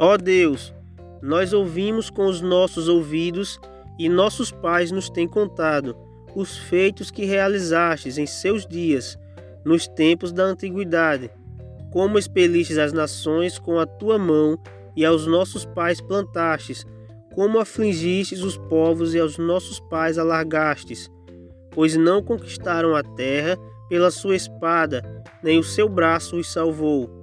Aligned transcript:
Ó 0.00 0.16
Deus, 0.16 0.72
nós 1.20 1.52
ouvimos 1.52 2.08
com 2.08 2.26
os 2.26 2.40
nossos 2.40 2.88
ouvidos 2.88 3.58
e 3.98 4.08
nossos 4.08 4.52
pais 4.52 4.92
nos 4.92 5.10
têm 5.10 5.26
contado 5.26 5.96
os 6.36 6.56
feitos 6.56 7.10
que 7.10 7.24
realizastes 7.24 8.16
em 8.16 8.24
seus 8.24 8.64
dias, 8.64 9.18
nos 9.64 9.88
tempos 9.88 10.30
da 10.30 10.44
antiguidade, 10.44 11.28
como 11.90 12.16
expelistes 12.16 12.78
as 12.78 12.92
nações 12.92 13.58
com 13.58 13.80
a 13.80 13.86
tua 13.86 14.16
mão 14.16 14.56
e 14.94 15.04
aos 15.04 15.26
nossos 15.26 15.64
pais 15.64 16.00
plantastes, 16.00 16.86
como 17.34 17.58
afligistes 17.58 18.40
os 18.42 18.56
povos 18.56 19.14
e 19.14 19.18
aos 19.18 19.36
nossos 19.36 19.80
pais 19.80 20.16
alargastes, 20.16 21.10
pois 21.72 21.96
não 21.96 22.22
conquistaram 22.22 22.94
a 22.94 23.02
terra 23.02 23.58
pela 23.88 24.12
sua 24.12 24.36
espada, 24.36 25.02
nem 25.42 25.58
o 25.58 25.64
seu 25.64 25.88
braço 25.88 26.36
os 26.36 26.52
salvou 26.52 27.17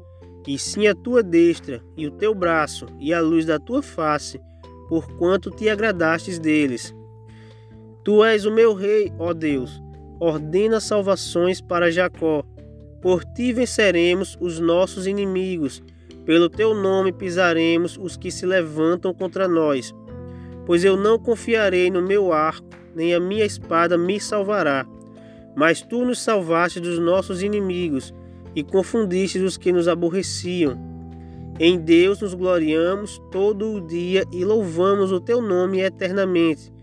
e 0.48 0.58
sim 0.60 0.88
a 0.88 0.94
tua 0.94 1.24
destra, 1.24 1.82
e 1.98 2.06
o 2.06 2.12
teu 2.12 2.34
braço, 2.36 2.86
e 3.00 3.14
a 3.14 3.20
luz 3.20 3.46
da 3.46 3.60
tua 3.60 3.82
face, 3.82 4.40
porquanto 4.88 5.50
te 5.50 5.68
agradastes 5.70 6.38
deles. 6.38 6.96
Tu 8.04 8.24
és 8.24 8.46
o 8.46 8.52
meu 8.52 8.74
rei, 8.74 9.12
ó 9.18 9.34
Deus, 9.34 9.82
ordena 10.20 10.80
salvações 10.80 11.60
para 11.60 11.92
Jacó. 11.92 12.44
Por 13.02 13.24
ti 13.24 13.52
venceremos 13.52 14.38
os 14.40 14.60
nossos 14.60 15.08
inimigos, 15.08 15.84
pelo 16.24 16.50
teu 16.50 16.74
nome 16.74 17.12
pisaremos 17.12 17.98
os 18.02 18.18
que 18.18 18.32
se 18.32 18.46
levantam 18.46 19.14
contra 19.14 19.48
nós. 19.48 19.94
Pois 20.66 20.84
eu 20.84 20.98
não 20.98 21.20
confiarei 21.20 21.90
no 21.92 22.02
meu 22.02 22.32
arco, 22.34 22.68
nem 22.96 23.14
a 23.14 23.20
minha 23.20 23.46
espada 23.46 23.98
me 23.98 24.20
salvará. 24.20 24.86
Mas 25.56 25.82
tu 25.82 26.04
nos 26.04 26.20
salvaste 26.20 26.80
dos 26.80 26.98
nossos 27.00 27.44
inimigos 27.44 28.14
e 28.56 28.64
confundiste 28.64 29.40
os 29.40 29.58
que 29.58 29.72
nos 29.72 29.88
aborreciam. 29.88 30.78
Em 31.60 31.80
Deus 31.80 32.22
nos 32.22 32.34
gloriamos 32.34 33.22
todo 33.32 33.74
o 33.74 33.82
dia 33.82 34.24
e 34.32 34.44
louvamos 34.44 35.12
o 35.12 35.20
teu 35.20 35.42
nome 35.42 35.80
eternamente. 35.80 36.74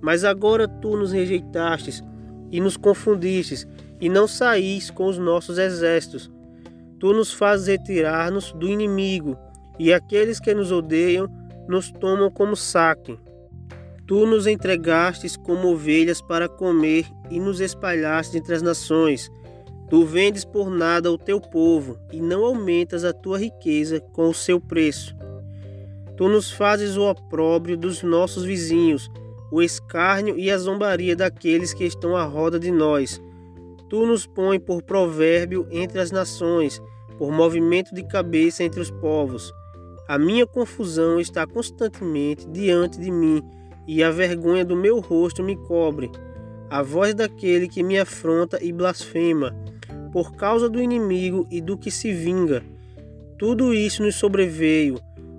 Mas 0.00 0.24
agora 0.24 0.66
tu 0.66 0.96
nos 0.96 1.12
rejeitastes 1.12 2.02
e 2.50 2.60
nos 2.60 2.76
confundistes, 2.76 3.66
e 4.00 4.08
não 4.08 4.26
saís 4.26 4.90
com 4.90 5.06
os 5.06 5.18
nossos 5.18 5.58
exércitos. 5.58 6.30
Tu 6.98 7.12
nos 7.12 7.32
fazes 7.32 7.66
retirar-nos 7.68 8.52
do 8.52 8.68
inimigo, 8.68 9.36
e 9.78 9.92
aqueles 9.92 10.40
que 10.40 10.52
nos 10.52 10.72
odeiam 10.72 11.28
nos 11.68 11.90
tomam 11.90 12.30
como 12.30 12.56
saque. 12.56 13.18
Tu 14.06 14.26
nos 14.26 14.46
entregastes 14.46 15.36
como 15.36 15.68
ovelhas 15.68 16.20
para 16.20 16.48
comer 16.48 17.06
e 17.30 17.38
nos 17.38 17.60
espalhaste 17.60 18.36
entre 18.36 18.54
as 18.54 18.62
nações. 18.62 19.30
Tu 19.90 20.04
vendes 20.04 20.44
por 20.44 20.70
nada 20.70 21.10
o 21.10 21.18
teu 21.18 21.40
povo 21.40 21.98
e 22.12 22.20
não 22.20 22.44
aumentas 22.44 23.04
a 23.04 23.12
tua 23.12 23.36
riqueza 23.36 23.98
com 23.98 24.28
o 24.28 24.34
seu 24.34 24.60
preço. 24.60 25.16
Tu 26.16 26.28
nos 26.28 26.48
fazes 26.48 26.96
o 26.96 27.10
opróbrio 27.10 27.76
dos 27.76 28.00
nossos 28.00 28.44
vizinhos, 28.44 29.10
o 29.50 29.60
escárnio 29.60 30.38
e 30.38 30.48
a 30.48 30.56
zombaria 30.56 31.16
daqueles 31.16 31.74
que 31.74 31.82
estão 31.82 32.16
à 32.16 32.22
roda 32.22 32.56
de 32.56 32.70
nós. 32.70 33.20
Tu 33.88 34.06
nos 34.06 34.28
pões 34.28 34.60
por 34.60 34.80
provérbio 34.80 35.66
entre 35.72 35.98
as 35.98 36.12
nações, 36.12 36.80
por 37.18 37.32
movimento 37.32 37.92
de 37.92 38.04
cabeça 38.04 38.62
entre 38.62 38.80
os 38.80 38.92
povos. 38.92 39.52
A 40.06 40.16
minha 40.16 40.46
confusão 40.46 41.18
está 41.18 41.44
constantemente 41.48 42.48
diante 42.48 43.00
de 43.00 43.10
mim, 43.10 43.42
e 43.88 44.04
a 44.04 44.10
vergonha 44.12 44.64
do 44.64 44.76
meu 44.76 45.00
rosto 45.00 45.42
me 45.42 45.56
cobre. 45.56 46.12
A 46.68 46.80
voz 46.80 47.12
daquele 47.12 47.66
que 47.66 47.82
me 47.82 47.98
afronta 47.98 48.62
e 48.62 48.72
blasfema 48.72 49.52
por 50.12 50.34
causa 50.34 50.68
do 50.68 50.80
inimigo 50.80 51.46
e 51.50 51.60
do 51.60 51.76
que 51.76 51.90
se 51.90 52.12
vinga. 52.12 52.62
Tudo 53.38 53.72
isso 53.72 54.02
nos 54.02 54.16
sobreveio, 54.16 54.98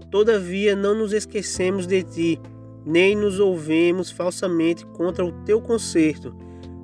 todavia 0.09 0.75
não 0.75 0.95
nos 0.95 1.13
esquecemos 1.13 1.86
de 1.86 2.03
ti, 2.03 2.41
nem 2.85 3.16
nos 3.16 3.40
ouvemos 3.40 4.09
falsamente 4.09 4.85
contra 4.88 5.23
o 5.23 5.31
teu 5.44 5.62
conserto. 5.62 6.35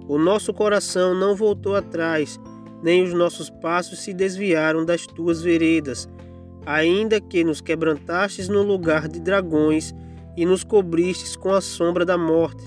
O 0.07 0.17
nosso 0.17 0.53
coração 0.53 1.13
não 1.13 1.35
voltou 1.35 1.75
atrás, 1.75 2.39
nem 2.81 3.03
os 3.03 3.13
nossos 3.13 3.49
passos 3.49 3.99
se 3.99 4.13
desviaram 4.13 4.85
das 4.85 5.05
tuas 5.05 5.41
veredas, 5.41 6.07
ainda 6.65 7.19
que 7.19 7.43
nos 7.43 7.61
quebrantastes 7.61 8.47
no 8.47 8.61
lugar 8.61 9.07
de 9.07 9.19
dragões 9.19 9.93
e 10.35 10.45
nos 10.45 10.63
cobristes 10.63 11.35
com 11.35 11.53
a 11.53 11.61
sombra 11.61 12.05
da 12.05 12.17
morte. 12.17 12.63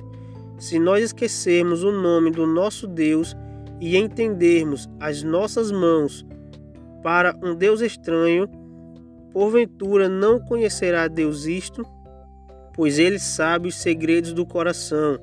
Se 0.58 0.78
nós 0.78 1.04
esquecermos 1.04 1.84
o 1.84 1.92
nome 1.92 2.30
do 2.30 2.46
nosso 2.46 2.86
Deus, 2.86 3.34
e 3.80 3.96
entendermos 3.96 4.88
as 5.00 5.22
nossas 5.22 5.72
mãos 5.72 6.26
para 7.02 7.34
um 7.42 7.54
Deus 7.54 7.80
estranho, 7.80 8.46
porventura 9.32 10.08
não 10.08 10.38
conhecerá 10.38 11.08
Deus 11.08 11.46
isto? 11.46 11.82
Pois 12.74 12.98
ele 12.98 13.18
sabe 13.18 13.68
os 13.68 13.76
segredos 13.76 14.32
do 14.32 14.44
coração. 14.44 15.18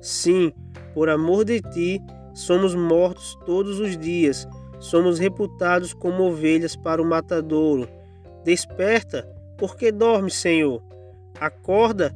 Sim, 0.00 0.52
por 0.92 1.08
amor 1.08 1.44
de 1.44 1.60
ti, 1.60 2.02
somos 2.34 2.74
mortos 2.74 3.38
todos 3.46 3.78
os 3.78 3.96
dias, 3.96 4.46
somos 4.80 5.18
reputados 5.18 5.94
como 5.94 6.24
ovelhas 6.24 6.74
para 6.74 7.00
o 7.00 7.04
matadouro. 7.04 7.88
Desperta, 8.44 9.28
porque 9.56 9.92
dorme, 9.92 10.30
Senhor. 10.30 10.82
Acorda, 11.38 12.14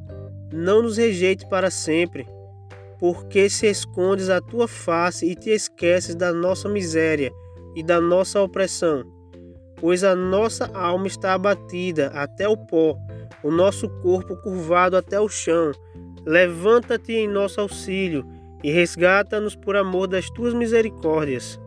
não 0.52 0.82
nos 0.82 0.96
rejeite 0.96 1.46
para 1.48 1.70
sempre 1.70 2.26
porque 2.98 3.48
se 3.48 3.66
escondes 3.66 4.30
a 4.30 4.40
tua 4.40 4.68
face 4.68 5.26
e 5.26 5.34
te 5.34 5.50
esqueces 5.50 6.14
da 6.14 6.32
nossa 6.32 6.68
miséria 6.68 7.32
e 7.74 7.82
da 7.82 8.00
nossa 8.00 8.40
opressão? 8.40 9.04
Pois 9.80 10.04
a 10.04 10.14
nossa 10.14 10.70
alma 10.74 11.06
está 11.06 11.34
abatida 11.34 12.08
até 12.14 12.48
o 12.48 12.56
pó, 12.56 12.96
o 13.42 13.50
nosso 13.50 13.88
corpo 14.00 14.36
curvado 14.36 14.96
até 14.96 15.20
o 15.20 15.28
chão. 15.28 15.72
Levanta-te 16.24 17.12
em 17.12 17.28
nosso 17.28 17.60
auxílio 17.60 18.24
e 18.62 18.70
resgata-nos 18.70 19.54
por 19.54 19.76
amor 19.76 20.06
das 20.06 20.30
tuas 20.30 20.54
misericórdias. 20.54 21.60